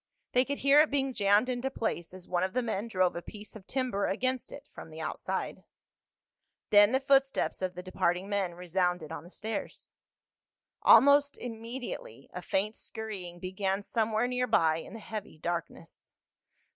[0.31, 3.21] They could hear it being jammed into place as one of the men drove a
[3.21, 5.63] piece of timber against it from the outside.
[6.71, 9.91] Then the footsteps of the departing men resounded on the stairs.
[10.81, 16.11] Almost immediately a faint scurrying began somewhere near by in the heavy darkness.